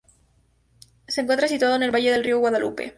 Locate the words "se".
1.07-1.21